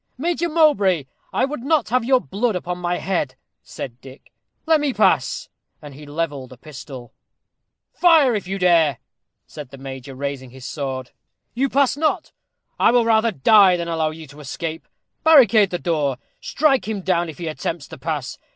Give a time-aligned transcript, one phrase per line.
[0.17, 4.31] "Major Mowbray, I would not have your blood upon my head," said Dick.
[4.65, 5.47] "Let me pass,"
[5.79, 7.13] and he levelled a pistol.
[7.93, 8.97] "Fire, if you dare!"
[9.45, 11.11] said the major, raising his sword.
[11.53, 12.31] "You pass not.
[12.79, 13.31] I will die rather
[13.77, 14.87] than allow you to escape.
[15.23, 16.17] Barricade the door.
[16.39, 18.39] Strike him down if he attempts to pass.